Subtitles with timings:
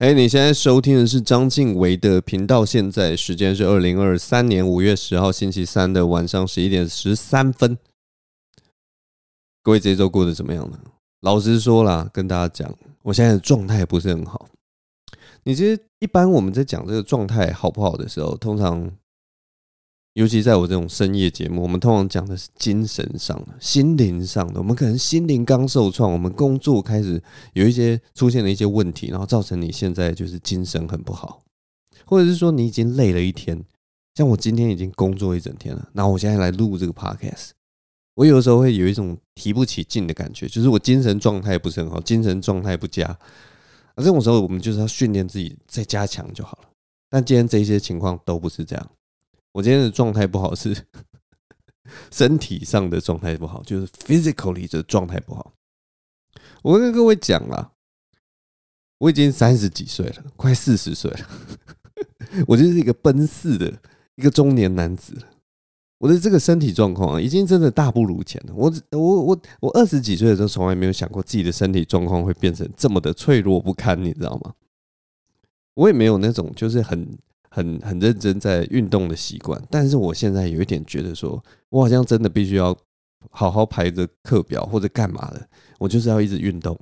[0.00, 7.76] 哎，你现在收听的是章晋唯的频道，现在时间是二零二三年五月十号星期三的晚上十一点十三分。
[9.62, 10.80] 各位这周过得怎么样呢？
[11.20, 14.48] 老实说啦，跟大家讲，我现在的状态不是很好。
[15.42, 18.90] 你其实一般我们在讲这个状态好不好的时候，通常。
[20.14, 24.58] 尤其在我这种深夜节目，我们通常讲的是精神上的、心灵上的。
[24.58, 27.22] 我们可能心灵刚受创，我们工作开始
[27.52, 31.42] 有一些出现了一些问题，然后造成你现在就是精神很不好，
[32.04, 33.64] 或者是说你已经累了一天。
[34.16, 37.50] 像我今天已经工作一整天了，然后我现在来录这个 podcast，
[38.16, 43.06] 我有的时候会有一种提不起劲的感觉，就是我精神状态不是很好，精神状态不佳。
[43.06, 43.16] 啊
[43.96, 46.68] 这种时候，我们就是要训练自己再加强就好了。
[47.08, 48.90] 但今天这些情况都不是这样。
[49.52, 50.86] 我今天的状态不好，是
[52.10, 55.52] 身体上的状态不好，就是 physically 的状态不好。
[56.62, 57.72] 我跟各位讲啦，
[58.98, 61.28] 我已经三十几岁了，快四十岁了，
[62.46, 63.80] 我就是一个奔四的
[64.14, 65.16] 一个中年男子。
[65.98, 68.54] 我的这个身体状况啊，已经真的大不如前了。
[68.54, 74.54] 我我我我二十几岁的时候，从来没有想过自己的身体状况会变成这么的脆弱不堪，你知道吗？
[75.74, 77.18] 我也没有那种就是很。
[77.50, 82.76] 很很认真在运动的习惯，但是我现在有一点觉得说，我好像真的必须要
[83.30, 86.78] 好好排着课表或者干嘛的，我就是要一直运动，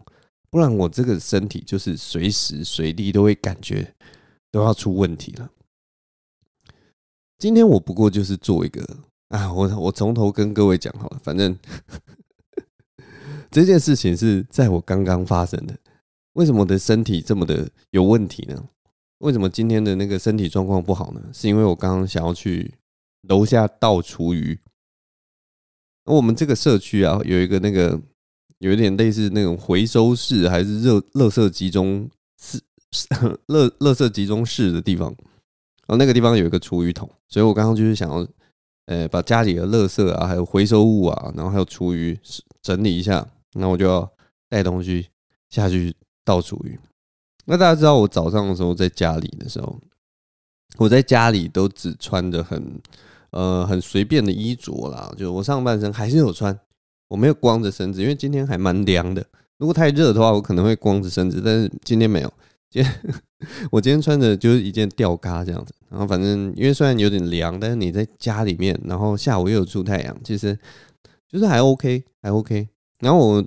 [0.50, 3.94] 不然我这个身体就是随时随地都会感觉
[4.50, 5.50] 都要出问题了。
[7.38, 8.84] 今天我不过就是做一个
[9.28, 11.58] 啊，我我从头跟各位讲好了，反正
[13.50, 15.74] 这件事情是在我刚刚发生的，
[16.34, 18.68] 为什么我的身体这么的有问题呢？
[19.18, 21.20] 为什么今天的那个身体状况不好呢？
[21.32, 22.74] 是因为我刚刚想要去
[23.22, 24.58] 楼下倒厨余。
[26.04, 28.00] 我们这个社区啊，有一个那个
[28.58, 32.08] 有一点类似那种回收室，还是热垃圾集中
[32.40, 32.60] 室、
[33.48, 35.08] 垃垃圾集中室的地方。
[35.86, 38.26] 然后那个地方有一个厨余桶，所以我刚刚就是想要，
[38.86, 42.18] 呃，把家里的垃圾啊，还有回收物啊，然后还有厨余
[42.62, 43.26] 整理一下。
[43.54, 44.10] 那我就要
[44.48, 45.08] 带东西
[45.50, 46.78] 下去倒厨余。
[47.50, 49.74] 那大家知道，我早上的时候在家里的时候，
[50.76, 52.78] 我在家里都只穿着很
[53.30, 56.56] 呃很随便的衣着啦，就我上半身还是有穿，
[57.08, 59.24] 我没有光着身子，因为今天还蛮凉的。
[59.56, 62.30] 如果太热的话，我可能会光着身子，但是今天没有。
[62.70, 63.14] 今天
[63.72, 70.54] 我今天穿的就是一件吊嘎这样子，然后反正因为虽然有点凉，但是你在家里面，然后下午又有出太阳，其实
[71.26, 72.68] 就是还 OK，还 OK。
[72.98, 73.44] 然后我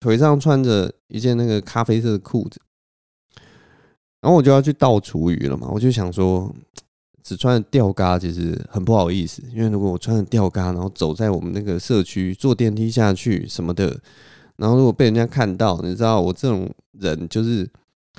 [0.00, 2.60] 腿上穿着一件那个咖啡色的裤子。
[4.22, 6.54] 然后我就要去倒厨余了嘛，我就想说，
[7.22, 14.00] 只穿吊嘎其实很不好意思，因为如果我穿着吊嘎，然后走在我们那个社区，坐电梯下去什么的，
[14.56, 17.68] 然后如果被人家看到，你知道我这种人就是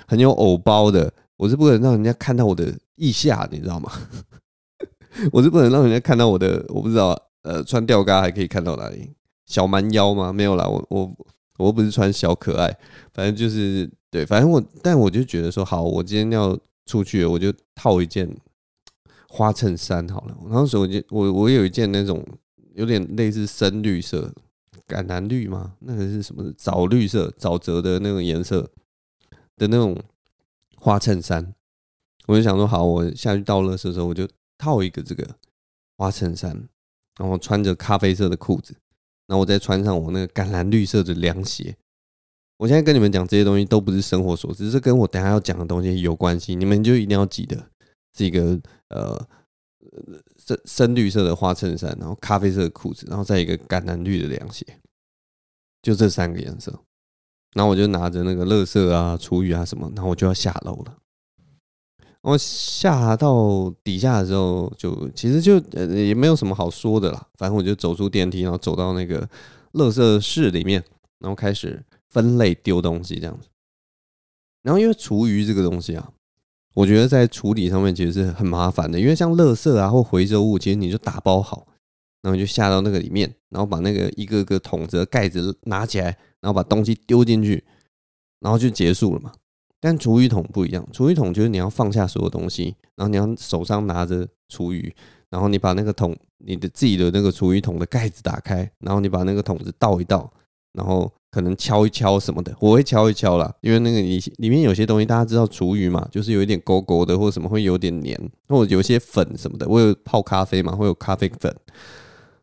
[0.05, 3.89] 很有偶包的，我是不能让人家看到我的腋下，你知道吗？
[5.31, 9.11] 我是不能让人家看到我的，我不知道，呃，穿吊嘎还可以看到哪里？
[9.45, 10.33] 小蛮腰吗？
[10.33, 11.09] 没有啦，我我
[11.57, 12.77] 我不是穿小可爱，
[13.13, 13.89] 反正就是。
[14.13, 16.55] 对，反正我，但我就觉得说，好，我今天要
[16.85, 18.29] 出去，我就套一件
[19.27, 20.37] 花衬衫好了。
[20.43, 22.23] 然后手机，我我有一件那种
[22.75, 24.31] 有点类似深绿色、
[24.87, 25.73] 橄榄绿吗？
[25.79, 26.53] 那个是什么？
[26.55, 28.61] 枣绿色、沼泽的那种颜色
[29.57, 29.99] 的那种
[30.75, 31.55] 花衬衫。
[32.27, 34.27] 我就想说，好，我下去倒垃圾的时候，我就
[34.59, 35.27] 套一个这个
[35.97, 36.69] 花衬衫，
[37.17, 38.75] 然后穿着咖啡色的裤子，
[39.33, 41.75] 然后我再穿上我那个橄榄绿色的凉鞋。
[42.57, 46.55] 我现在跟你们讲这些东西都不是生活所，只是跟我等下要讲的东西有关系。
[46.55, 47.57] 你们就一定要记得，
[48.15, 49.19] 是一个呃
[50.37, 54.63] 深深绿色的花衬衫，然后咖啡色的裤子，然后再一个橄榄绿的凉鞋，
[55.81, 56.71] 就这三个颜色。
[57.55, 60.95] 然后我就拿着那个垃圾啊、厨余啊什么，然后我就要下楼了。
[62.23, 67.27] 我下到底下的时候就，其实就呃也没有什么好说的啦。
[67.35, 69.29] 反正我就走出电梯，然后走到那个
[69.73, 70.83] 垃圾室里面，
[71.19, 71.83] 然后开始。
[72.09, 73.47] 分类丢东西这样子，
[74.61, 76.11] 然后因为厨余这个东西啊，
[76.75, 78.99] 我觉得在处理上面其实是很麻烦的。
[78.99, 81.65] 因为像垃圾啊或回收物，其实你就打包好，
[82.21, 87.63] 然后就下到那个里面，然后把那个一个个桶子盖子拿起来，然后把东西丢进去，
[88.41, 89.31] 然后就结束了嘛。
[89.83, 94.93] 但厨余桶不一样，厨余桶就是你要放下所有东西，然后你要手上拿着厨余，
[95.29, 100.31] 然后你把那个桶，你的自己的那个厨余桶的盖子打开，然后你把那个桶子倒一倒，
[100.71, 101.11] 然后。
[101.33, 108.15] 可能敲一敲什么的，我会敲一敲啦，因为那个里里面有些东西大家知道厨余嘛，就是有一点勾勾的或者什么会有点黏，
[108.47, 111.51] 或者有些粉什么的，我有泡咖啡嘛，会有咖啡粉，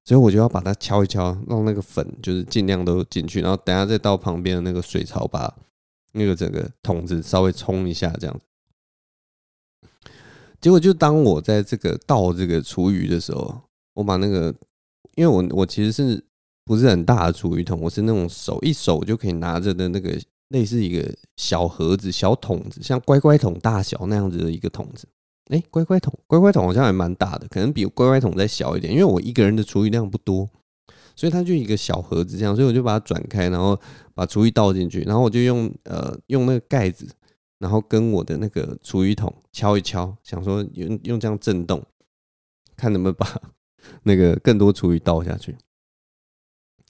[0.04, 5.54] 所以我就要把它敲一敲，让那个粉就是尽量都进去，然后等下再到旁边的那个水槽把
[6.12, 8.44] 那个整个桶子稍微冲一下这样子。
[10.60, 13.60] 结果就当我在这个倒这个厨余的时候，
[13.94, 14.54] 我把那个，
[15.14, 16.22] 因为我我其实是
[16.64, 25.08] 不是很大的厨余桶，我是那种手一手就可以拿着的那个类似一个小盒子、小桶子，像乖乖桶大小那样子的一个桶子。
[25.46, 28.92] 哎，乖乖桶，乖乖桶好像还蛮大的，可能比乖乖桶再小一点。
[28.92, 30.48] 因为我一个人的厨余量不多，
[31.14, 33.78] 所以它就一个小盒子这样，所以我就把它转开，然后
[34.14, 37.08] 把厨余倒进去，然后我就用呃用那个盖子。
[37.58, 41.84] 然后跟我的那个厨余桶敲一敲，想说用用这样震动，
[42.74, 43.38] 看能不能把
[44.04, 45.54] 那个更多厨余倒下去。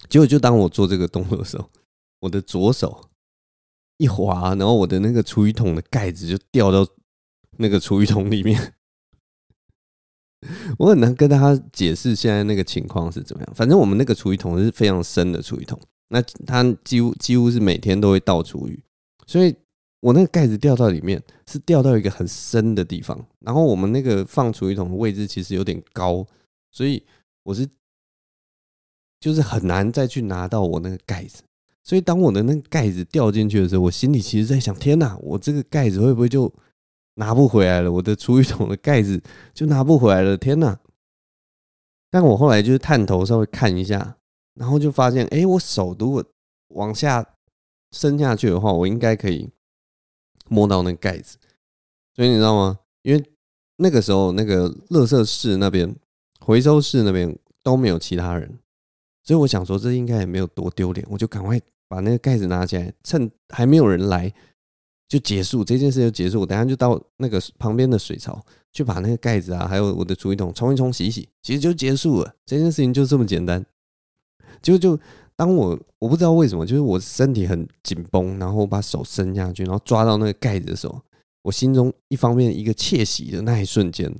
[0.08, 1.68] 结果就当我做这个动作的时候，
[2.20, 3.10] 我的左手
[3.96, 6.86] 一滑，然后我的那个厨余桶的盖子就掉到
[7.56, 8.74] 那个厨余桶里面。
[10.78, 13.52] 我很难跟大家解释现在那个情况是怎么样。
[13.54, 18.82] 反正我们那个厨余桶是非常深的厨余桶，那它几乎几乎是每天都会倒厨余，
[19.26, 19.54] 所以。
[20.02, 23.22] 我那个盖子掉到里面，是掉到一个很深的地方。
[23.40, 26.26] 然后我们那个放厨余桶的位置其实有点高，
[26.70, 27.02] 所以
[27.42, 27.68] 我是
[29.20, 31.42] 就是很难再去拿到我那个盖子。
[31.84, 36.50] 所以当我的那个盖子掉进去的时候，我心里其实在想：天哪，我这个盖子会不会就
[37.14, 37.90] 拿不回来了？
[37.92, 39.22] 我的厨余桶的盖子
[39.54, 40.36] 就拿不回来了！
[40.36, 40.78] 天哪！
[42.10, 44.16] 但我后来就是探头稍微看一下，
[44.54, 46.24] 然后就发现，哎，我手如果
[46.68, 47.34] 往下
[47.92, 49.50] 伸下去的话，我应该可以。
[50.52, 51.38] 摸到那盖子，
[52.12, 52.80] 所以你知道吗？
[53.02, 53.24] 因为
[53.76, 55.94] 那个时候那个乐色室那边、
[56.40, 58.58] 回收室那边都没有其他人，
[59.22, 64.34] 所以我想说这应该也没有多丢脸，我就赶快把那个盖子拿起来，趁还没有人来
[65.10, 66.40] 就结束这件事就结束。
[66.40, 68.42] 我等下就到那个旁边的水槽
[68.72, 72.34] 去把那个盖子啊，还有我的厨余桶冲一冲、洗一洗，其实就结束了。
[72.46, 73.62] 这件事情就这么简单，
[74.62, 74.98] 就就。
[75.36, 81.00] 当我我不知道为什么，就是我身体很紧绷，然后我把手伸下去，然后抓到那个盖子的时候，
[81.40, 84.14] 我心中一方面一个窃喜的那一瞬间，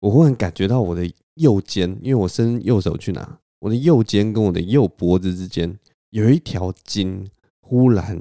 [0.00, 5.78] 我忽然感觉到我的右肩，因为我伸右手去拿，我的右肩跟我的右脖子之间
[6.10, 8.18] 有一条筋，忽然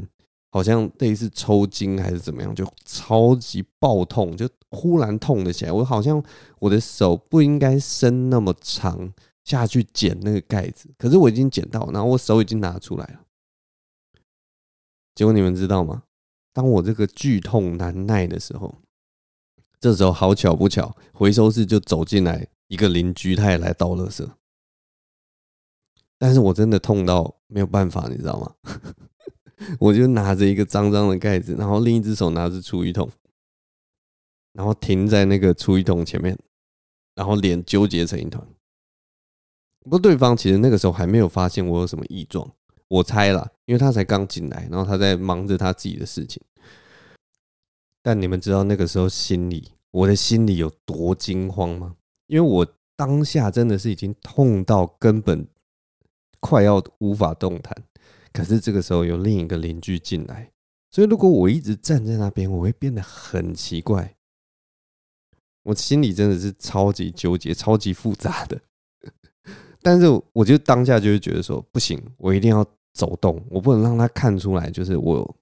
[0.50, 5.72] 好像类似抽筋还是怎么样，就超级爆痛，就忽然痛了起来。
[5.72, 6.24] 我好像
[6.60, 9.14] 我的手不应该伸那么长。
[9.44, 13.22] 下去捡那个盖子，可是我已经捡到，然后我手已经拿出来了。
[15.16, 16.04] 结果你们知道吗？
[16.52, 18.76] 当我这个剧痛难耐的时候，
[19.80, 24.30] 这时候好巧不巧，回收室就走进来一个邻居，他也来倒垃圾。
[26.18, 28.54] 但是我真的痛到没有办法，你知道吗？
[29.80, 33.10] 我就拿着一个脏脏的盖子，然后另一只手拿着厨余桶，
[34.54, 36.38] 然后停在那个厨余桶前面，
[37.16, 38.46] 然后脸纠结成一团。
[39.82, 42.52] 不过对方其实那个时候还没有发现我有什么异状，
[42.88, 46.42] 我猜啦，因为他才刚进来，然后他在忙着他自己的事情。
[48.04, 51.96] 但你们知道那个时候心里，我的心里有多惊慌吗？
[52.28, 55.48] 因为我当下真的是已经痛到根本
[56.40, 57.84] 快要无法动弹。
[58.38, 60.52] 可是这个时候有另一个邻居进来，
[60.92, 64.16] 所以如果我一直站在那边，我会变得很奇怪。
[65.64, 68.62] 我心里真的是超级纠结、超级复杂的。
[69.82, 75.36] 但是，我就当下就会觉得说，不行，我一定要走动，我不能让他看出来，就是我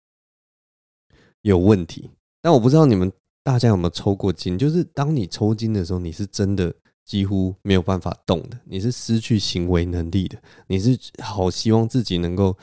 [1.42, 2.10] 有问题。
[2.42, 3.12] 但我不知道你们
[3.44, 6.74] 大家有没有抽过筋，就是当你抽筋的时候，你是真的
[7.04, 12.58] 几乎没有办法动的，你是失去行为能力的，你是好希望自己能够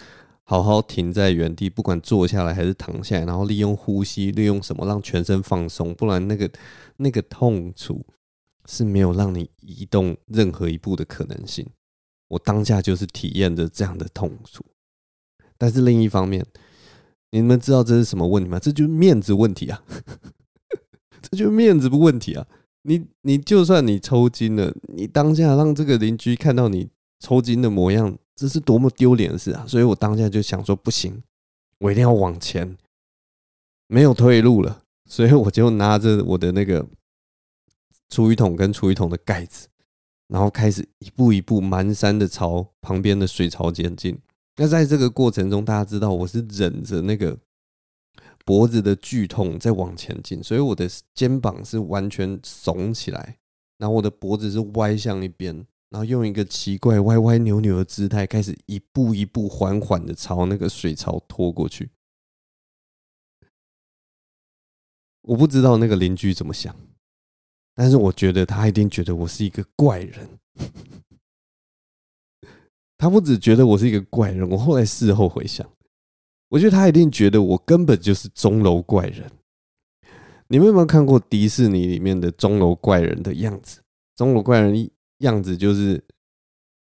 [0.45, 6.51] 好好停在原地，不管坐下来还是躺下来，然后利用呼吸，利用什么让全身放松，不然那个
[6.97, 8.05] 那个痛楚。
[8.65, 11.67] 是没有让你移动任何一步的可能性。
[12.29, 14.65] 我当下就是体验着这样的痛楚，
[15.59, 16.47] 但是另一方面，
[17.33, 18.61] 你们知道这是什么问题吗？
[18.61, 19.83] 这就是面子问题啊！
[21.21, 22.47] 这就是面子不问题啊！
[22.83, 29.65] 你你就算你抽筋了，你当下让这个邻居看到你抽筋的模样，这是多么丢脸的事啊！
[29.67, 31.23] 所以我当下就想说，不行，
[31.79, 32.77] 我一定要往前，
[33.87, 34.83] 没有退路了。
[35.07, 36.87] 所以我就拿着我的那个。
[38.09, 39.67] 厨余桶跟厨余桶的盖子，
[40.29, 44.19] 然后开始一步一步蹒跚的朝旁边的水槽前进。
[44.57, 47.39] 那在这个过程中，大家知道我是忍着那个
[48.45, 53.39] 脖子的剧痛在往前进，所以我的肩膀是完全耸起来，
[53.79, 61.91] 然后我的脖子是歪向一边，然后用一个奇怪歪歪扭扭的姿态，开始一步一步缓缓的朝那个水槽拖过去。
[65.21, 66.75] 我不知道那个邻居怎么想。
[67.75, 70.27] 但是我觉得他一定觉得我是一个怪人，
[72.97, 75.71] 他不只觉得我是一个怪人，我后来事后回想，
[76.49, 79.31] 我觉得他一定觉得我根本就是钟楼怪人。
[80.49, 83.83] 你们有没有看过迪士尼里面的钟楼怪人的样子？
[84.17, 84.91] 钟楼怪人
[85.23, 86.03] 样子就是，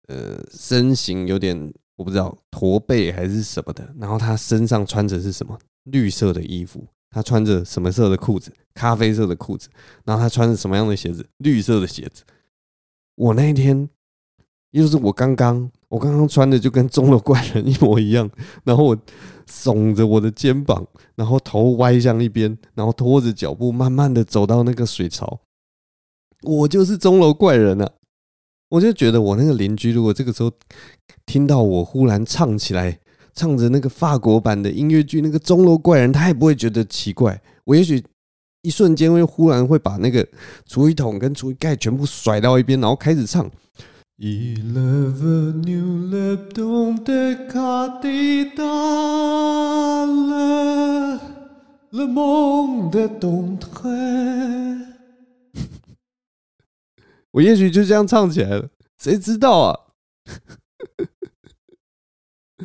[0.09, 5.59] 呃，身形有点我不知道驼背还是什么的，然后他身上穿着是什么？
[5.85, 6.85] 绿色的衣服。
[7.09, 8.53] 他穿着什么色的裤子？
[8.75, 9.71] 咖啡色的裤子。
[10.05, 11.25] 然后他穿着什么样的鞋子？
[11.39, 12.23] 绿色的鞋子。
[13.15, 13.89] 我那一天，
[14.73, 18.29] 又是我刚刚，我刚刚穿的就跟钟楼怪人一模一样。
[18.65, 18.97] 然后我
[19.49, 25.41] 耸着我的肩膀，然后头歪向一边，然后拖着脚步，慢慢的走到那个水槽。
[26.43, 27.91] 我就是钟楼怪人啊！
[28.69, 30.53] 我就觉得我那个邻居，如果这个时候
[31.25, 32.99] 听到我忽然唱起来。
[33.39, 37.39] 唱着那个法国版的音乐剧，那个钟楼怪人，他也不会觉得奇怪。
[37.65, 38.03] 我也许
[38.63, 40.27] 一瞬间会忽然会把那个
[40.65, 43.45] 厨余桶跟厨余盖全部甩到一边，然后开始唱。
[57.37, 59.79] 我也许就这样唱起来了，谁知道啊？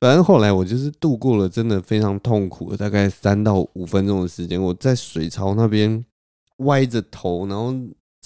[0.00, 6.04] 反正后来我就是度过了真的非常痛苦的大概三到五分钟的时间，我在水槽那边
[6.56, 7.72] 歪着头，然后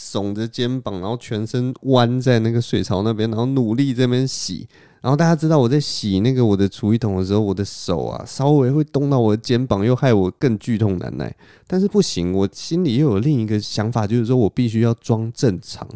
[0.00, 4.66] 耸着肩膀，然后全身弯在那个水槽那边，然后努力这边洗。
[5.00, 11.34] 然后大家知道我在洗那个我的厨余桶的时候，我的手啊稍微会动到我的肩膀，又害我更剧痛难耐。
[11.66, 15.88] 但是不行，我心里又有另一个想法，就是说我必须要装正常，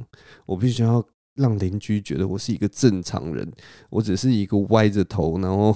[0.47, 1.05] 我必须要。
[1.37, 3.51] 让邻居觉得我是一个正常人，
[3.89, 5.75] 我只是一个歪着头，然后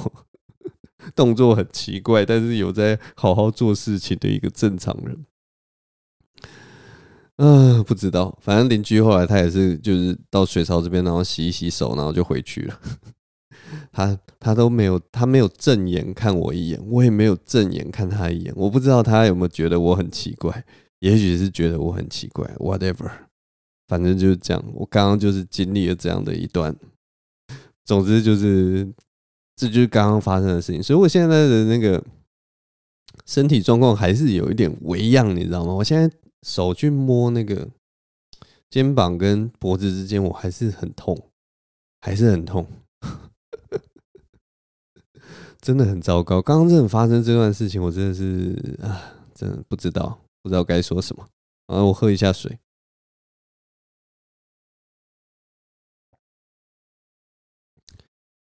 [1.17, 5.25] 动作很奇怪，但是有在好好做事情的一个正常人。
[7.37, 12.81] 嗯、不知道，反正邻居后来他也是，就是到水槽这边，然后洗一洗手，然后就回去了。
[13.91, 18.53] 他他都没有，他没有正眼看我一眼，我也没有正眼看他一眼。
[18.57, 20.65] 我不知道他有没有觉得我很奇怪，
[21.01, 23.11] 也许是觉得我很奇怪，whatever。
[23.89, 26.75] 反正就是这样，我刚刚就是经历了这样的一段。
[27.85, 28.89] 总之就是，
[29.57, 32.03] 这就是刚刚发生的事情，所以我现在的那个
[33.27, 35.75] 身体状况还是有一点微恙，你知道吗？
[35.75, 36.09] 我现在
[36.45, 37.71] 手去摸那个
[38.69, 41.31] 肩膀跟脖子之间，我还是很痛，
[42.03, 42.67] 还是很痛，
[45.61, 46.43] 真的很糟糕。
[46.43, 49.01] 刚刚真的发生这段事情，我真的是啊，
[49.35, 51.27] 真的不知道，不知道该说什么。
[51.67, 52.59] 啊我喝一下水。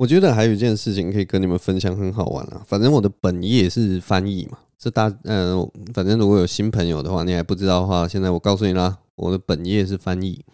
[0.03, 2.65] 我觉得还有一件事情可以跟你们分享，很好玩啊。
[2.67, 10.45] 反正我的本业是翻译嘛，这大嗯、反正如果有新朋友的话，你还不知道的话，现在我告诉你啦，我的本业是翻译。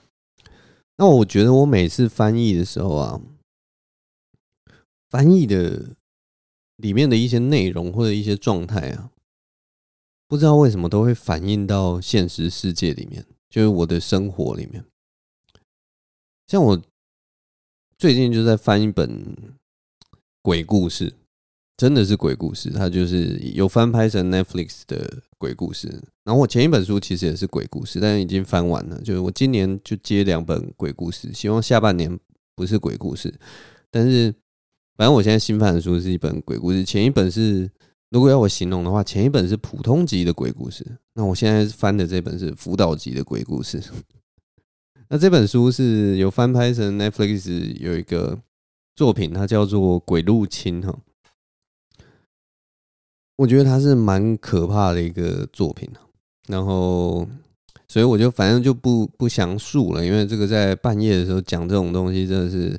[0.99, 3.23] 那我觉得我每次翻译的时候啊，
[5.09, 5.97] 翻译的
[6.77, 9.11] 里面的一些内容或者一些状态啊，
[10.29, 14.85] 不知道为什么都会反映到现实世界里面，就是我的生活里面，
[16.47, 16.83] 像我。
[17.99, 19.37] 最近就在翻一本
[20.41, 21.13] 鬼故事，
[21.77, 22.71] 真的是鬼故事。
[22.71, 25.89] 它就是有翻拍成 Netflix 的鬼故事。
[26.23, 29.01] 然后我前一本书其实也是鬼故事，但是已经翻完了。
[29.03, 32.17] 就是我今年就接两本鬼故事，希望下半年
[32.55, 33.35] 不是鬼故事。
[33.91, 34.33] 但是
[34.97, 37.69] 反正我现在新翻的书是一本鬼故事，前一本是
[38.11, 40.87] 如果要我形容的话，前一本是普通级的鬼故事。
[41.15, 43.83] 那我现在翻的这本是辅导级的鬼故事。
[45.11, 48.39] 那这本书是有翻拍成 Netflix 有一个
[48.95, 50.99] 作品，它叫做《鬼入侵》哈。
[53.37, 55.89] 我觉得它是蛮可怕的一个作品，
[56.49, 57.27] 然后
[57.87, 62.79] 所以我就反正就不不详述了，因为这个在半夜的时候讲这种东西真的是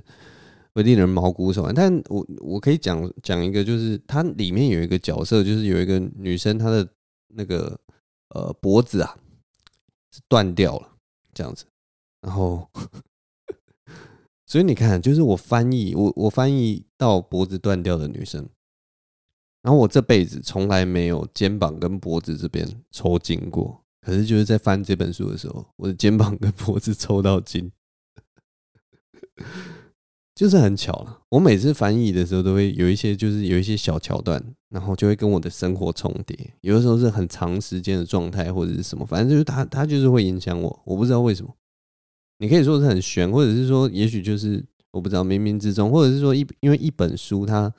[0.75, 1.73] 会令人毛骨悚然。
[1.73, 6.87] 但我我可以讲讲一个，就是它里面有一个角色，就是有一个女生，她的
[7.29, 7.79] 那个
[8.35, 9.17] 呃脖子啊
[10.11, 10.89] 是断掉了，
[11.33, 11.65] 这样子。
[12.21, 12.69] 然后，
[14.45, 18.47] 所以你看，就是我翻译我我翻译到脖子断掉的女生，
[19.61, 27.71] 然后我这辈子从来没有肩膀跟脖子这边抽筋过，可是就是在翻这本书的时候，我的肩膀跟脖子抽到筋，
[30.35, 31.21] 就是很巧了。
[31.29, 36.53] 我每次翻译的时候都会有一些，就是有一些小桥段，然后就会跟我的生活重叠。
[36.61, 41.55] 有的时候是很长时间的状态或者是什么，反正就是它它就是会影响我，我不知道为什么。
[42.39, 47.71] 你可以说是很玄，或者是说，也许就是我不知道冥冥之中，或者是说一因为一本书它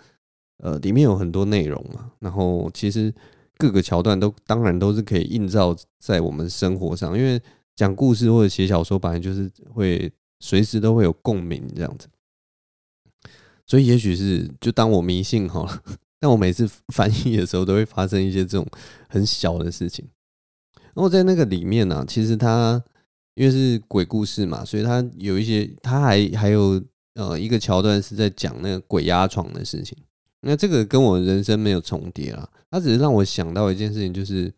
[0.58, 3.12] 呃里面有很多内容嘛，然后其实
[3.56, 7.40] 各个桥段都当然都是可以映照在我们生活上，因为
[7.74, 12.06] 讲故事或者写小说本来就是会随时都会有共鸣这样子，
[13.66, 15.82] 所以也许是就当我迷信好了，
[16.20, 18.66] 但我每次翻译的时候，都会发生一些这种
[19.08, 20.06] 很小的事情。
[20.92, 22.82] 然后在那个里面呢、其实它
[23.34, 26.82] 因为是鬼故事嘛，所以它有一些，它还还有
[27.14, 29.96] 呃一个桥段是在讲那个鬼压床的事情。
[30.42, 34.52] 那这个跟我人生没有重叠啊，它只是让我想到一件事情，就是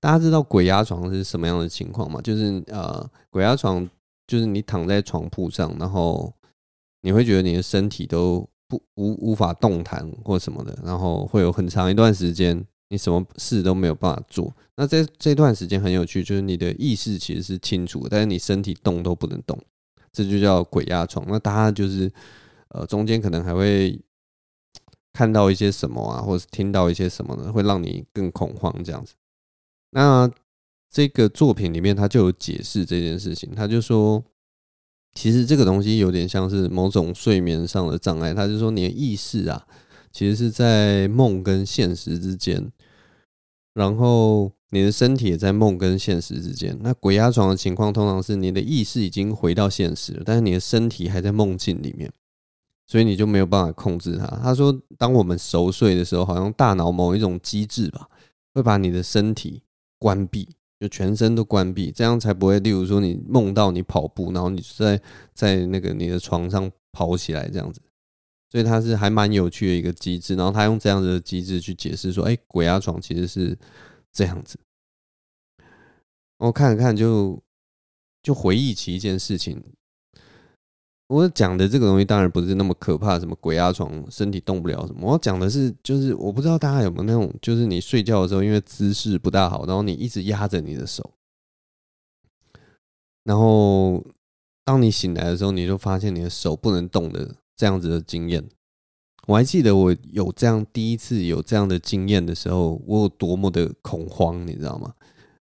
[0.00, 2.20] 大家知道鬼压床是什么样的情况吗？
[2.20, 3.88] 就是呃，鬼压床
[4.26, 6.32] 就是你躺在床铺上，然后
[7.02, 8.48] 你会觉得你的身体都。
[8.68, 14.54] 不无无法动弹或什么的，然后会有很长一段时间，你什么事都没有办法做。
[14.76, 19.58] 那这这段时间很有趣，就是你的意识其实是清楚的，但是你身体动都不能动，
[20.12, 21.26] 这就叫鬼压床。
[21.28, 22.12] 那大家就是
[22.68, 23.98] 呃中间可能还会
[25.12, 29.14] 看到一些什么啊，或者是听到一些什么呢，会让你更恐慌这样子。
[29.90, 30.30] 那
[30.90, 34.22] 这个作品里面他就有解释这件事情，他就说。
[35.14, 39.66] 其实这个东西有点像是某种睡眠上的障碍，他就说你的意识啊，
[40.10, 42.72] 其实是在梦跟现实之间，
[43.74, 46.78] 然后你的身体也在梦跟现实之间。
[46.80, 52.12] 那鬼压床的情况通常是你的意识已经回到现实了，但是你的身体还在梦境里面，
[52.86, 54.26] 所以你就没有办法控制它。
[54.42, 58.08] 他说，当我们熟睡的时候，好像大脑某一种机制吧，
[58.54, 59.62] 会把你的身体
[59.98, 60.48] 关闭。
[60.80, 62.58] 就全身都关闭，这样才不会。
[62.58, 65.00] 例如说，你梦到你跑步，然后你在
[65.32, 67.80] 在那个你的床上跑起来这样子，
[68.52, 70.34] 所以它是还蛮有趣的一个机制。
[70.34, 73.56] 然后他用这样子的机制去解释说，哎，鬼压床其实是
[74.12, 74.60] 这样子。
[76.36, 77.42] 我看了看，就
[78.22, 79.64] 就回忆起一件事情。
[81.06, 85.10] 我讲的这个东西当然不是那么可怕，什么鬼压床，身体动不了什么。
[85.10, 91.14] 我讲的是，就是我不知道大家有没有那种，就是你睡觉的时候，因为姿势不大好，然后你一直压着你的手，
[93.24, 94.04] 然后
[94.62, 98.42] 当你醒来的时候，你就发现你的手不能动的这样子的经验。
[99.28, 104.92] 我还记得我有这样第一次有这样的经验的时候，我有多么的恐慌，你知道吗？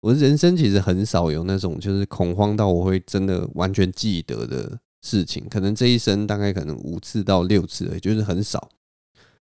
[0.01, 4.79] 我的人生其实很少有那种就是恐慌到我会真的完全记得的。
[5.07, 8.71] 事情可能这一生大概可能五次到六次，就是很少。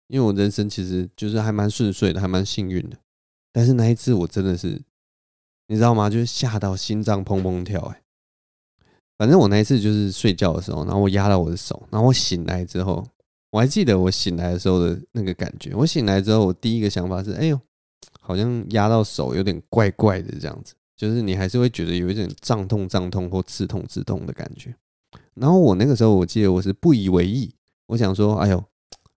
[0.06, 2.96] 因为我人生其实就是还蛮顺遂的，还蛮幸运的。
[3.52, 4.80] 但是那一次我真的是，
[5.66, 6.08] 你知道吗？
[6.08, 7.80] 就是吓到心脏砰砰跳。
[7.80, 8.02] 哎，
[9.18, 13.04] 反正我那一次就是睡觉的时候，然后我压到我的手，然后我醒来之后，
[13.50, 15.74] 我还记得我醒来的时候的那个感觉。
[15.74, 17.60] 我醒来之后，我第一个想法是：哎呦，
[18.20, 24.74] 好像压到手有点怪怪的这样子，就是你还是会觉得有一点胀痛、胀痛或刺痛、刺痛的感觉。
[25.34, 27.52] 然后我那个时候，我记得我是不以为意，
[27.86, 28.64] 我想说，哎呦，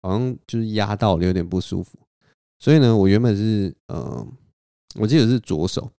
[0.01, 1.99] 好像就是压到了，有点不舒服。
[2.59, 4.25] 所以呢，我原本是呃，
[4.95, 5.91] 我记得是左手，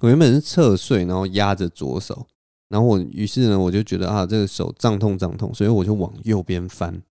[0.00, 2.26] 我原本是侧睡，然后压着左手，
[2.68, 7.02] 然后我于是呢，我就觉得啊，这个手胀痛胀痛，所以我就往右边翻。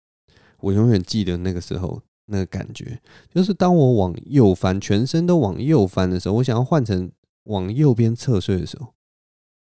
[0.58, 3.00] 我永远记得那个时候那个感觉，
[3.34, 7.10] 就是当我往右翻，全身都往右翻的时候，我想要换成
[7.44, 8.94] 往右边侧睡的时候，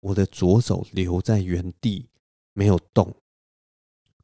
[0.00, 2.06] 我的左手留在原地。
[2.56, 3.12] 没有动，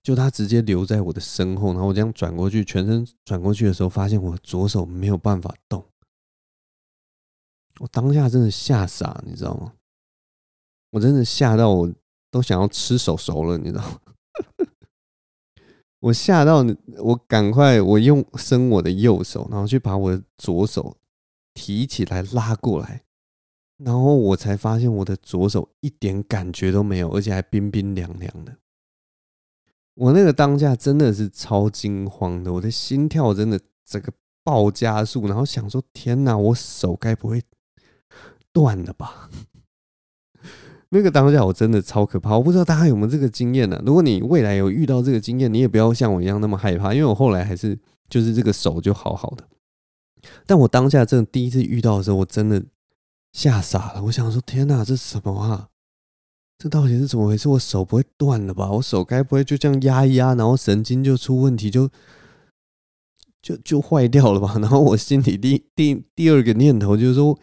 [0.05, 5.85] 就他直接留在我的身后，然后我这样转过去，全身转过去的时候，发现我左手没有办法动。
[7.81, 9.73] 我当下真的吓傻，你知道吗？
[10.91, 11.93] 我真的吓到我
[12.31, 13.99] 都想要吃手手了，你知道吗？
[16.01, 16.65] 我吓到
[16.99, 20.97] 我赶快我用伸我的右手，然后去把我的左手
[21.53, 23.05] 提起来拉过来。
[23.77, 28.57] 然后我才发现我的左手一点感觉都没有，而且还冰冰凉凉的。
[29.95, 37.43] 我那个当下真的是超惊慌的，我的心跳真的整个爆加速，然后想说：天哪，我手该不会
[38.53, 39.29] 断了吧？
[40.91, 43.83] 那个当下我真的超可怕，我不知道大家有没有这个经验呢？
[43.85, 49.49] 如果你未来有遇到这个经验，你也不要像我一样那么害怕，因为我后来还是就是这个手就好好的。
[50.47, 52.63] 但我当下真的第一次遇到的时候，我真的。
[53.33, 54.03] 吓傻了！
[54.03, 55.69] 我想说，天哪，这什么啊？
[56.59, 57.49] 这到底是怎么回事？
[57.49, 58.69] 我手不会断了吧？
[58.73, 61.89] 我手该不会就这样压一压，然后神经就出问题，就
[63.41, 64.55] 就就坏掉了吧？
[64.59, 67.39] 然后我心里第第第二个念头就是说，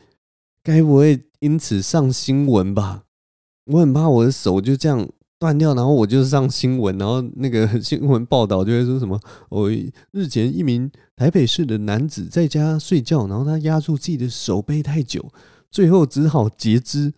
[0.61, 3.05] 该不会因此上新闻吧？
[3.67, 5.07] 我很怕我的手就这样
[5.39, 9.69] 断掉，然后我就上新闻，然后那个 新闻报道就会说什么：哦，
[10.11, 15.31] 日前一名台北市的男子在家睡觉，然后他压住自己的手背太久。
[15.69, 17.13] 最后只好截肢，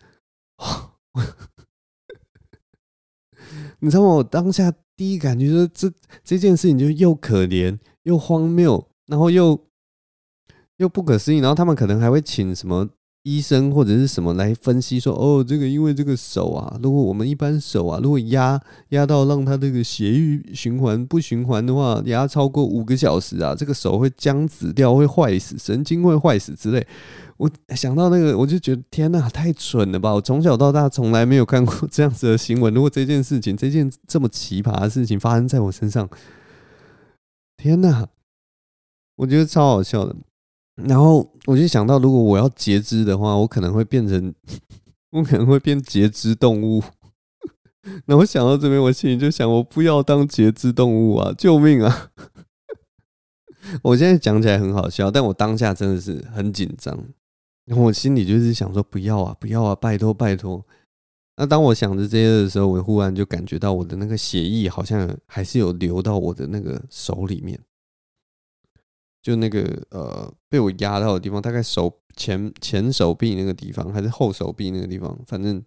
[3.79, 4.15] 你知道吗？
[4.15, 5.91] 我当下第一感觉就是这
[6.23, 9.67] 这件事情就又可怜又荒谬，然后又
[10.77, 11.37] 又不可思议。
[11.37, 12.89] 然后他们可能还会请什么
[13.23, 26.87] 医生或者是什么来分析说，哦，这个因为这个手啊，如果我们一般手啊，如果压压到让他这个血液循环不循环的话，压超过五个小时啊，这个手会僵直掉，会坏死，神经会坏死之类。
[27.37, 30.13] 我想到那个，我就觉得天哪，太蠢了吧！
[30.13, 32.73] 我从小到大从来没有看过这样子的新闻。
[32.73, 36.09] 如果这件事情，这件这么奇葩的事情发生在我身上，
[37.55, 38.07] 天哪，
[39.15, 40.15] 我觉得超好笑的。
[40.85, 44.33] 然后我就想到，如果我要截肢的话，我可能会变成，
[45.11, 46.83] 我可能会变截肢动物。
[48.05, 51.33] 那我想到这边，我心里就想，我不要当截肢动物啊！
[51.37, 52.11] 救命啊！
[53.81, 56.97] 我现在讲起来很好笑，但我当下真的是很紧张。
[57.65, 60.63] 然后我心里就是想说，不要啊，不要啊，拜托拜托。
[61.37, 67.59] 那当我想着这些的时候，我忽然就感觉到我的那个血液好像还是有流到我的那个手里面。
[69.21, 75.61] 就那个呃，被我压到的地方，大概手前前手臂那个地方，还是后手臂那个地方，反正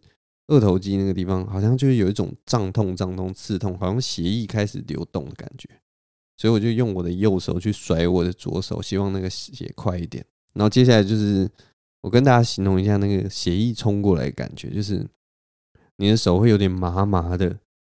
[0.48, 5.68] 二头肌那个地方，好像就是有一种胀痛、胀痛、刺痛，好像血液开始流动的感觉。
[6.38, 10.24] 所以我就用我的右手去甩我的左手，希望那个血快一点。
[10.54, 11.48] 然后接下来就是
[12.00, 15.06] 我跟大家形容一下那个血液冲过来的感觉，就是
[15.96, 17.58] 你的手会有点麻麻的，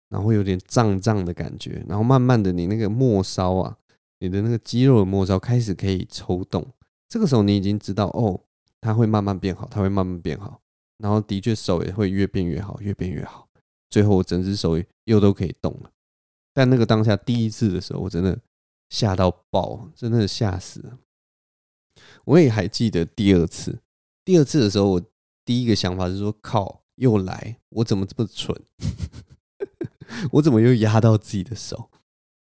[0.09, 3.77] 然后会有点胀胀的感觉，然后慢慢的你那个末梢啊。
[4.23, 6.65] 你的那个肌肉的末梢开始可以抽动，
[7.09, 8.41] 这个时候你已经知道哦，
[8.81, 10.61] 它会慢慢变好，它会慢慢变好，
[10.99, 13.49] 然后的确手也会越变越好，越变越好，
[13.91, 15.91] 最后我整只手又都可以动了。
[16.55, 18.39] 但那个当下第一次的时候，我真的
[18.91, 20.99] 吓到爆，真的吓死了。
[22.25, 23.81] 我也还记得第二次，
[24.25, 25.03] 第二次的时候，我
[25.45, 28.57] 第一个想法是说：靠，又来，我怎么这么蠢？
[30.31, 31.91] 我怎么又压到自己的手？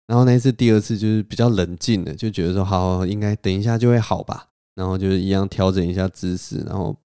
[0.07, 4.49] 然后那一次，第二次就是比较冷静的，就觉得说好，应该等一下就会好吧。
[4.75, 6.99] 然后就是一样调整一下姿势，然后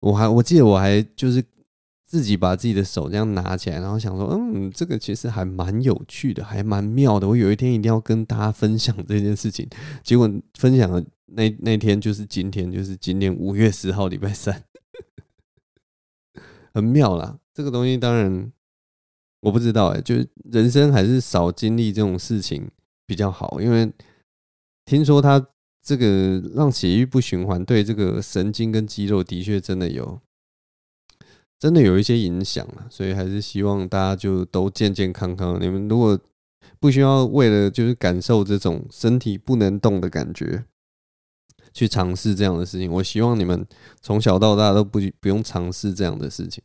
[0.00, 1.44] 我还我记得我还就是
[2.04, 7.28] 自己把自己的手这样拿起来，然后想说，嗯，这个其实还蛮有趣的，还蛮妙的。
[7.28, 9.68] 我有一天一定要跟大家分享这件事情。
[10.02, 14.62] 结果分享的那那天就是今天，就是今天五月十号礼拜三，
[16.72, 17.38] 很妙啦。
[17.52, 18.52] 这个东西当然。
[19.40, 22.70] 我不知道哎、就是人生还是少经历这种事情
[23.06, 23.90] 比较好，因为
[24.84, 25.44] 听说他
[25.82, 30.20] 这个让血液不循环，对这个神经跟肌肉的确真的有，
[31.58, 35.58] 真的有一些影响啊，所以还是希望大家就都健健康康。
[35.60, 36.18] 你们如果
[36.78, 40.64] 不需要为了就是感受这种身体不能动的感觉，
[41.72, 43.66] 去尝试这样的事情，我希望你们
[44.02, 46.62] 从小到大都不不用尝试这样的事情。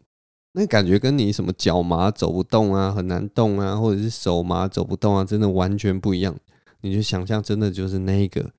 [0.57, 6.33] 那感觉跟你什么脚麻走不动啊，很难动啊，或者是手麻走不动啊，真的完全不一样。
[6.79, 8.49] 你就想象，真的就是那个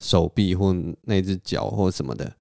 [0.00, 2.36] 手臂或那只脚或什么的，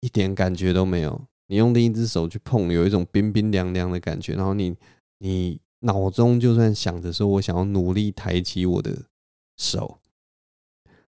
[0.00, 1.20] 一点感觉都没有。
[1.48, 4.34] 你用另一只手去碰，有一种冰冰凉凉的感觉。
[4.34, 4.76] 然后你
[5.18, 8.96] 你脑中就算想着说我想要努力抬起我的
[9.56, 9.98] 手，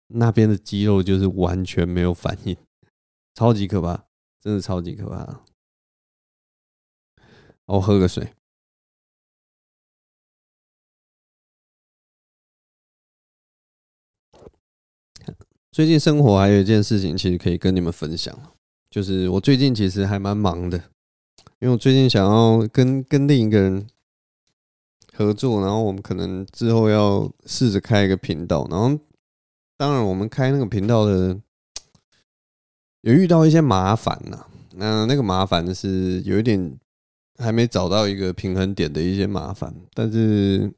[0.08, 2.58] 那边的肌肉就是完全没有反应，
[3.36, 4.04] 超级可怕，
[4.42, 5.46] 真的超级可怕。
[7.66, 8.34] 我喝个水。
[15.72, 18.38] 最近生活还有一件事情，其实可以跟你们分享，
[18.90, 20.78] 就是我最近其实还蛮忙的，
[21.60, 23.88] 因为我最近想要跟跟另一个人
[25.14, 29.00] 合作，然后我们可能之后要试着开一个频道，然后
[29.78, 31.40] 当然我们开那个频道的
[33.02, 34.46] 有遇到一些麻烦呐，
[34.76, 36.78] 那那个麻烦是有一点。
[37.42, 40.72] 还没找到一个平衡点的一些麻烦，但是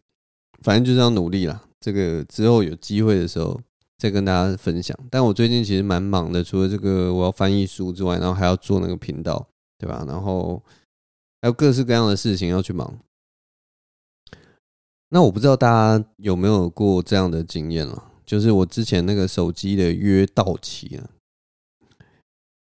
[0.62, 1.64] 反正就是要努力啦。
[1.80, 3.60] 这个之后有机会的时候
[3.98, 4.98] 再跟大家分享。
[5.12, 9.46] 但我最近其实蛮忙的，除了这个我要翻译书之外，然后还要做那个频道，
[9.78, 10.06] 对吧？
[10.08, 10.64] 然后
[11.42, 12.98] 还有各式各样的事情要去忙。
[15.10, 21.10] 那我不知道大家有没有过这样的经验了，就是我之前那个手机的约到期了。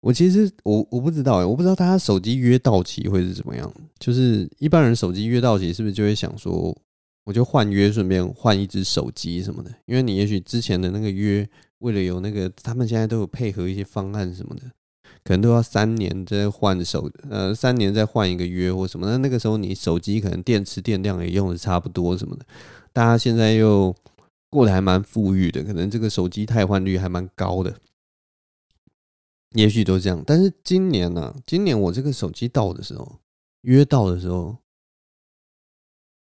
[0.03, 3.73] 我其实我我不知道哎，我不知道大家手机约到期会是怎么样。
[4.01, 6.77] 就是一般人手机约到期，是不是就会想说，
[7.25, 9.71] 我就换约，顺便换一只手机什么的？
[9.87, 14.63] 因为你也许之前的那个约，为了有那个，他们现在都有配合一些方案什么的，
[15.23, 19.09] 可能都要三年再换手，呃，三年再换一个约或什么。
[19.09, 22.45] 那那个时候你手机可能电池电量也用的差不多什么的。
[22.93, 23.95] 大家现在又
[24.51, 27.73] 过得还蛮富裕的，可能这个手机汰换率还蛮高的。
[29.55, 33.19] 也许都这样，但是今年呢、今年我这个手机到的时候，
[33.63, 34.57] 约到的时候，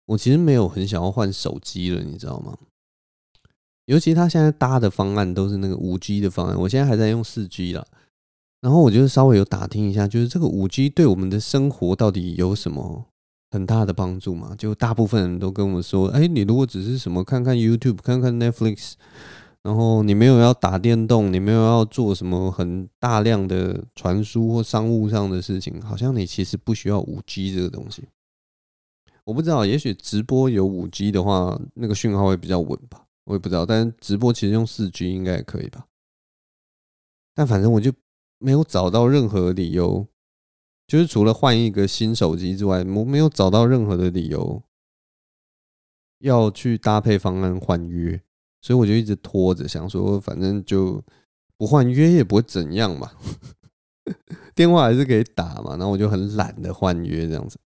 [0.05, 2.57] 我其实没有很想要换手机了，你知道吗？
[3.85, 7.85] 尤其他现在搭的方案都是那个五 G 的方案，我现在还在用四 G 啦。
[8.61, 13.05] 然后我就稍微有打听一下，就是这个五 G 对我们的生活到底有什么
[13.51, 14.55] 很大的帮助嘛？
[14.57, 18.93] 就大部分人都跟我说，哎，你如果只是什么看看 YouTube、看看 Netflix，
[19.65, 28.07] 然后你没有要打电动，你没有要做什么很大量的传输或商务上的事情，好像你其实不需要五 G 这个东西。
[29.23, 33.65] 我不知道，也许直播有五 G 的话，那个讯号会比较稳吧，我也不知道。
[33.65, 35.87] 但是直播其实用四 G 应该也可以吧？
[37.33, 37.91] 但反正我就。
[38.37, 40.05] 没有找到任何理由，
[40.85, 44.61] 就是除了换一个新手机之外，我没有找到任何的理由
[46.19, 48.21] 要去搭配方案换约，
[48.65, 50.99] 所以我就一直拖着，想说反正就
[51.55, 53.11] 不换约也不会怎样嘛，
[54.55, 57.59] 电话还是可以打嘛，然后我就很懒得换约这样子。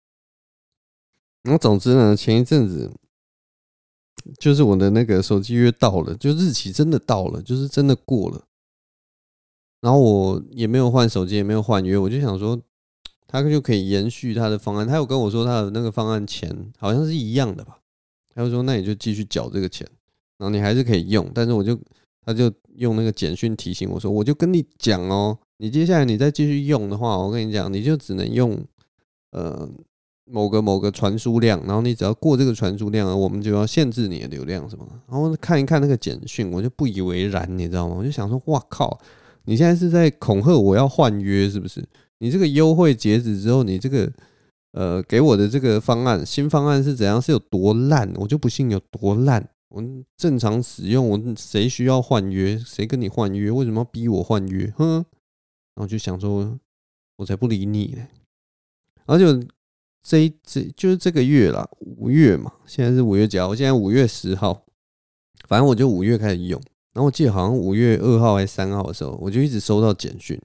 [1.44, 2.92] 然后总之呢，前一阵子
[4.40, 8.48] 就是我的那个手机约到了，就日期真的到了，就是真的过了。
[9.82, 12.60] 然后我也没有换手机，也没有换约，我就想说，
[13.28, 14.88] 他就可以延续他的方案。
[14.88, 17.78] 他有跟我说他的那个方案钱好像是一样的吧？
[18.34, 19.88] 他就说那你就继续缴这个钱，
[20.38, 21.30] 然后你还是可以用。
[21.34, 21.78] 但是我就
[22.26, 28.58] 他就用那个简讯提醒我说，我就跟你讲哦，你接下来你再继续用的话，我跟你讲，你就只能用
[29.32, 29.68] 呃
[30.26, 34.86] 某个某个传输量，然后你只要过这个传输量，我们就要限制你的流量什么。
[35.10, 37.96] 然后看一看那个简讯，我就不以为然，你知道吗？
[37.98, 39.00] 我就想说，哇靠！
[39.46, 41.82] 你现在是在恐吓我要换约是不是？
[42.20, 44.12] 你这个优惠截止之后，你这个
[44.74, 47.22] 呃给我的这个方案新方案是怎样？
[47.22, 48.12] 是有多烂？
[48.18, 49.48] 我就不信有多烂。
[49.70, 49.84] 我
[50.16, 52.58] 正常使用，我谁需要换约？
[52.58, 53.52] 谁跟你换约？
[53.52, 54.74] 为什么要逼我换约？
[54.78, 55.06] 哼！
[55.76, 56.58] 然后就想说，
[57.18, 58.08] 我才不理你呢。
[59.06, 59.48] 而且
[60.02, 63.50] 这这就是这个月啦，五月嘛，现在是五月几号？
[63.50, 64.66] 我现在五月十号，
[65.48, 66.62] 反正我就五月开始用。
[66.94, 70.40] 然后我记得好像五月二号还是三号的时候，我就一直收到简讯，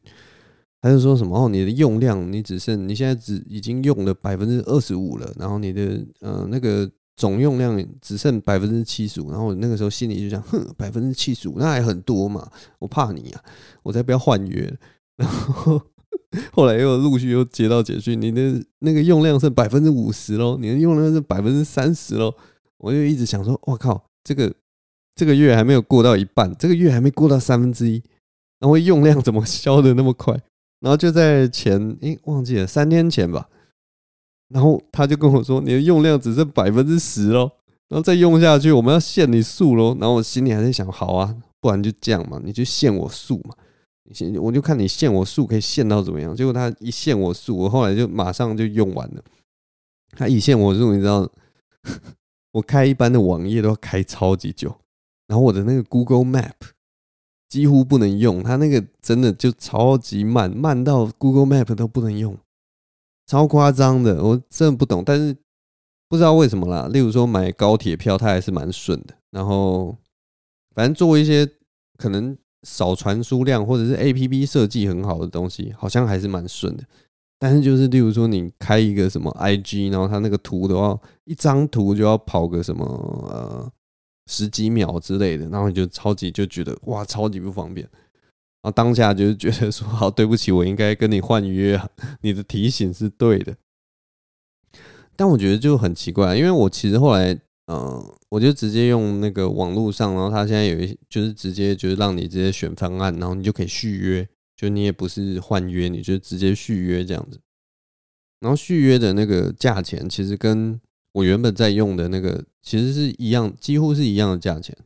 [0.80, 13.42] 他就说什么哦，你的用量你只剩你现在只已经用了百分之二十五了，然后你的呃那个总用量只剩百分之七十五，然后我那个时候心里就想，哼，百分之七十五那还很多嘛，我怕你啊，
[13.83, 14.72] 我才不要换约。
[15.16, 15.81] 然后
[16.53, 22.35] 后来又陆续又接到简讯，你的那个用量剩百分之五十喽，你的用量是百分之三十喽，
[22.79, 24.53] 我就一直想说，我靠，这个。
[25.14, 28.03] 这个月还没有过到一半，这个月还没过到三分之一，
[28.59, 30.33] 然后用量怎么消得那么快？
[30.81, 33.46] 然后就在前，诶，忘记了三天前吧，
[34.52, 37.50] 然后他就跟我说，你的用量只剩百分之十喽，
[37.88, 39.96] 然后再用下去，我们要限你速喽。
[39.98, 43.54] 然后我心里还在想，好啊，不然就这样嘛，你就限我速嘛，
[44.12, 46.36] 限我就看你限我速可以限到怎么样。
[46.36, 49.22] 结果他一限我速，我后来就马上就用完了。
[50.10, 51.26] 他一限我速，你知道，
[52.52, 54.74] 我开一般的网页都要开超级久。
[55.28, 56.52] 然后我的那个 Google Map
[57.48, 62.36] 几乎不能用，它那个真的就超级慢，慢到 Google Map 都不能用，
[63.33, 65.03] 超夸张的，我真的不懂。
[65.03, 65.35] 但是
[66.07, 69.14] 不知道为什么啦，例如说买高铁票，它还是蛮顺的。
[69.31, 69.97] 然后
[70.75, 71.49] 反正做一些
[71.97, 76.85] 可能少传输量或者是 APP 设计很好的东西，好像还是蛮顺的。
[77.38, 82.85] 但是就是例如说你开一个什么 IG，然后它那个图的话，一张图就要跑个什么
[83.31, 83.73] 呃。
[84.29, 87.87] 十几秒之类的，然后你就超级就觉得哇，超级不方便。
[88.62, 91.88] 然后当下就是觉得说，好，对不起，我应该跟你换约啊。
[92.20, 93.57] 你的提醒是对的，
[95.16, 97.33] 但我觉得就很奇怪，因为我其实后来，
[97.66, 107.40] 嗯，我就直接用那个网络上，然后他现在有一就是直接就是让你直接选方案，然后你就可以续约，就你也不是换约，你就直接续约这样子。
[108.38, 110.81] 然后续约的那个价钱其实跟
[111.12, 114.77] 我原本在用的那个其实是一样，几乎是一样的价钱。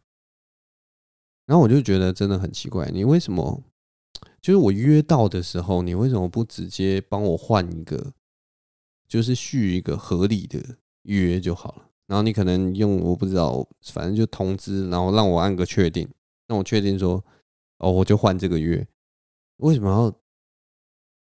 [1.47, 3.63] 然后我就觉得真的很奇怪，你为什么？
[4.43, 8.13] 就是我约到的时候，你为什么不直接帮我换一个，
[9.09, 10.61] 就是续一个合理的
[11.03, 11.89] 约就好了？
[12.07, 16.09] 然后你可能用我不知道，反正就通知，然后让我按个确定，
[16.47, 17.25] 让我确定说，
[17.79, 18.87] 哦，我就换这个约。
[19.59, 20.15] 为什么要？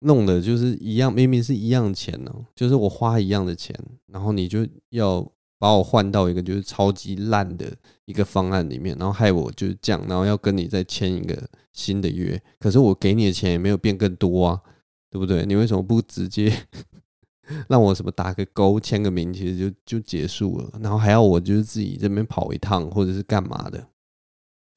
[0.04, 7.72] 弄的就是一样，明明是一样钱呢，就是我花一样的钱，然后你就要把我换到一个就是超级烂的
[8.06, 14.60] 一个方案里面，然后害我就是这样，然后要跟你再签一个新的约，可是我给你的钱也没有变更多啊，
[15.12, 15.46] 对不对？
[15.46, 16.52] 你为什么不直接
[17.70, 23.88] 让我什么打个勾，签个名，其实就就结束了，然后还要我就是自己这边跑一趟或者是干嘛的，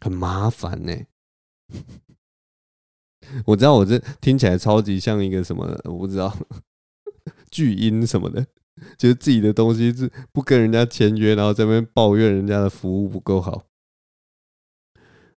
[0.00, 0.94] 很麻烦呢。
[3.46, 6.36] 我知道我这听起来超级像一个什么，我不知道
[7.50, 8.46] 巨婴什么的，
[8.96, 13.64] 就是自己的东西是不跟人家签约，然后在那边抱怨人家的服务不够好。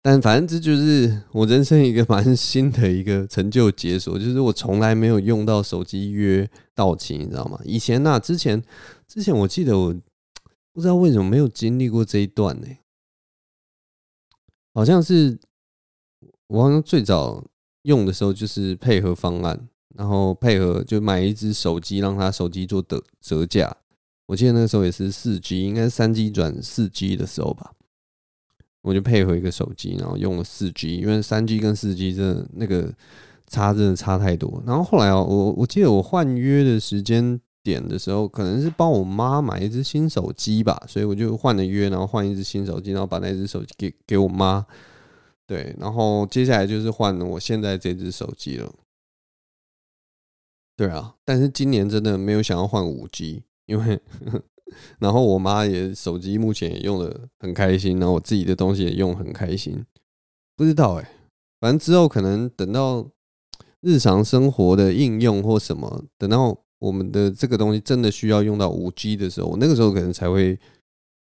[0.01, 7.59] 但反正这就是我人生一个蛮新的一个成就解锁，就是我从来没有用到手机约到期，你知道吗？
[7.63, 8.63] 以前呐、之前
[9.07, 9.95] 之前我记得我
[10.71, 12.67] 不知道为什么没有经历过这一段呢、
[14.75, 15.39] 好像是
[16.47, 17.43] 我好像最早
[17.81, 19.67] 用的时候就是配合方案，
[19.97, 23.75] 然后配合就买一只手机，让他手机做的折价。
[24.27, 27.71] 我记得那时候也是四 G，应该是三 G 转四 G 的时候吧。
[28.81, 32.93] 我就配合一个手机，然后用了四 G，因为三 G 跟四 G 真的那个
[33.47, 34.61] 差真的差太多。
[34.65, 44.65] 然后后来啊，我我记得我换约的时间点的时候，可能是帮我妈买一只新手机吧，所以我就换了约，然后换一只新手机，然后把那只手机给给我妈。
[45.47, 48.71] 对，然后接下来就是换我现在这只手机了。
[50.75, 53.43] 对啊，但是今年真的没有想要换五 G。
[53.67, 53.99] 因为，
[54.99, 59.83] 然后我妈也手机目前也用得很开心，然后我自己的东西也用很开心。
[60.55, 61.11] 不知道哎，
[61.59, 63.09] 反正之后可能等到
[63.81, 70.59] 日常生活的应用或什么，等到我们的这个东西真的需要用到五 G 的时候，那个时候可能才会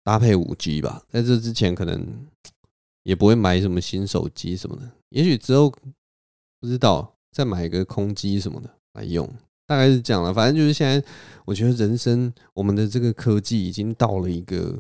[0.04, 1.04] 搭配五 G 吧。
[1.08, 2.26] 在这之前，可能
[3.04, 4.92] 也不会买什么新手机什么的。
[5.10, 5.70] 也许之后
[6.60, 9.30] 不知道再买一个空机什么的来用。
[9.68, 11.08] 大概是这样了，反正就是现在，
[11.44, 14.80] 我觉得人生我们的这个科技已经到了一个，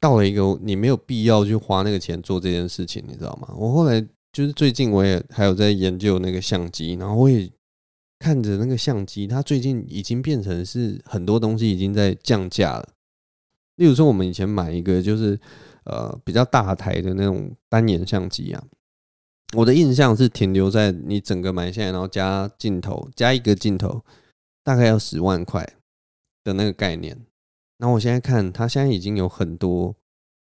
[0.00, 3.54] 到了一个你没有必要去花那个钱做这件事情，你知道吗？
[3.56, 4.00] 我后来
[4.32, 7.48] 就是最近我也还有在研究那个相机，然后我也
[8.18, 12.88] 看着那个相机，它最近已经变成是很多东西已经在降价了。
[13.76, 15.38] 例如说，我们以前买一个就是
[15.84, 18.64] 呃比较大台的那种单眼相机啊。
[19.56, 24.04] 我的印象是停留在你整个买下来，然后加镜头，加一个镜头，
[24.62, 25.68] 大概要十万块
[26.44, 27.18] 的那个概念。
[27.78, 29.96] 然后我现在看，它现在已经有很多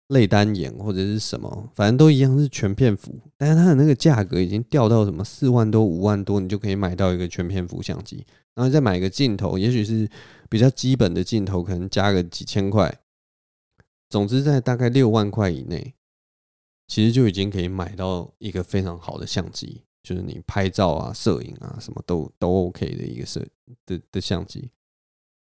[0.08, 8.24] 类单眼或者是什么，反正都一样是全片幅，但是它的那个价格已经掉到什么四万多、五万多，你就可以买到一个全片幅相机。
[8.54, 10.08] 然后再买一个镜头，也许是
[10.48, 13.00] 比较基本的镜头，可能加个几千块。
[14.08, 15.92] 总之在大概六万块以内。
[16.86, 23.44] 其实就已经可以买到一个非常好的相机，就是你拍照啊、摄影啊什么都都 OK 的一个摄
[23.86, 24.70] 的的相机。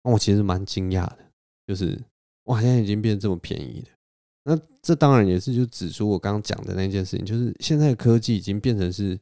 [0.04, 1.18] 那我其实蛮惊讶的，
[1.66, 2.00] 就是
[2.44, 3.88] 哇，现在已经变这么便宜了。
[4.46, 9.20] 那这当然也是就指出我刚刚讲的那件事情，就是现在科技已经变成是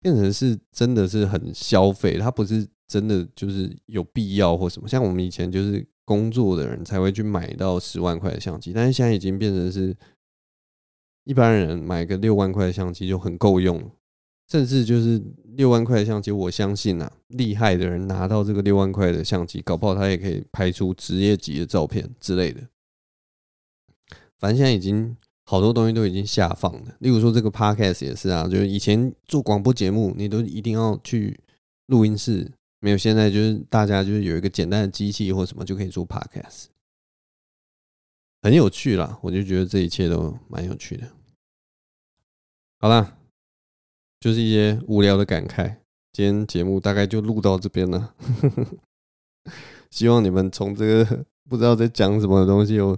[0.00, 4.86] 变成是真的是很消费，它不是真的就是有必要或什么。
[4.86, 9.96] 像我们以前就是工作的人才会去买到十万块的相机，但是现在已经变成是。
[11.24, 13.90] 一般人买个六万块的相机就很够用，
[14.48, 15.22] 甚至就是
[15.56, 22.60] 六万块的相机，我相信啊，厉害的人拿到这个六万块的相机，搞不好他也可以拍出职业级的照片之类的。
[24.38, 31.40] 反正现在已经好多东西都已经下放了，例如说这个 podcast 也是啊，就是以前做广播节目，你都一定要去
[31.86, 36.66] 录音室，没有现在就是大家就是有一个简单的机器或什么就可以做 podcast。
[38.44, 41.10] 很有趣啦，我就觉得这一切都蛮有趣的。
[42.78, 43.16] 好啦，
[44.20, 45.76] 就是一些无聊的感慨。
[46.12, 48.14] 今天节目大概就录到这边了。
[49.90, 52.94] 希望你们从这个 不知道在讲什么的东西，有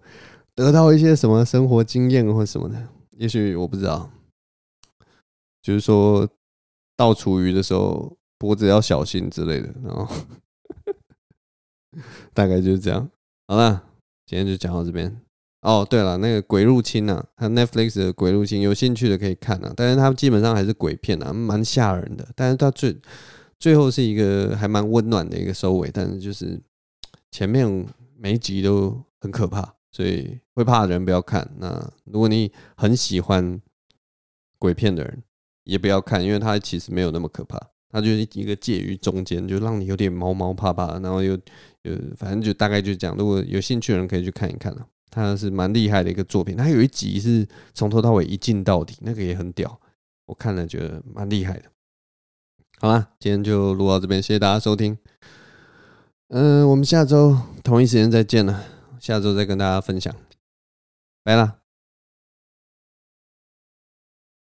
[0.56, 2.88] 得到一些什么生活经验或什么的。
[3.12, 4.10] 也许我不知道，
[5.62, 6.28] 就是说
[6.96, 9.72] 倒厨余的时候脖子要小心之类的。
[9.84, 10.12] 然后
[12.34, 13.08] 大概就是这样。
[13.46, 13.88] 好了，
[14.26, 15.16] 今天就讲到这边。
[15.66, 19.74] 哦，对了，那个《鬼入侵》啊，还有 Netflix 的《鬼入侵》，有兴趣的可以看啊。
[19.76, 22.24] 但是它基本上还是鬼片啊，蛮吓人的。
[22.36, 22.96] 但是它最
[23.58, 25.90] 最后是一个还蛮温暖的一个收尾。
[25.92, 26.56] 但是就是
[27.32, 27.84] 前面
[28.16, 31.50] 每一集都很可怕，所以会怕的人不要看。
[31.58, 33.60] 那如果你很喜欢
[34.60, 35.20] 鬼片的人，
[35.64, 37.60] 也不要看，因为它其实没有那么可怕。
[37.90, 41.36] 它就是一个介于中间，就让你有点毛毛怕怕，然后又
[41.82, 43.16] 有反正就大概就这样。
[43.16, 44.86] 如果有兴趣的人可以去看一看啊。
[45.10, 49.80] 他是蛮厉害的一个作品，他有一集是从头到尾一镜到底，那个也很屌，
[50.26, 51.70] 我看了觉得蛮厉害的。
[52.78, 54.98] 好啦，今天就录到这边，谢谢大家收听。
[56.28, 58.64] 嗯，我们下周同一时间再见了，
[59.00, 60.14] 下周再跟大家分享，
[61.22, 61.65] 拜了。